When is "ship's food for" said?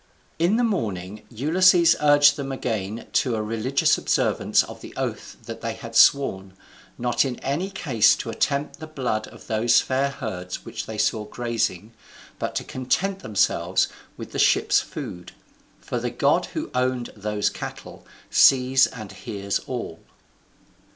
14.39-15.99